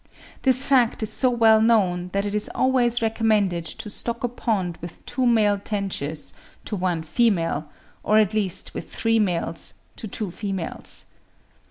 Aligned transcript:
This 0.41 0.65
fact 0.65 1.03
is 1.03 1.13
so 1.13 1.29
well 1.29 1.61
known, 1.61 2.09
that 2.11 2.25
it 2.25 2.33
is 2.33 2.49
always 2.55 3.03
recommended 3.03 3.65
to 3.65 3.87
stock 3.87 4.23
a 4.23 4.27
pond 4.27 4.79
with 4.81 5.05
two 5.05 5.27
male 5.27 5.59
tenches 5.59 6.33
to 6.65 6.75
one 6.75 7.03
female, 7.03 7.69
or 8.01 8.17
at 8.17 8.33
least 8.33 8.73
with 8.73 8.91
three 8.91 9.19
males 9.19 9.75
to 9.97 10.07
two 10.07 10.31
females. 10.31 11.05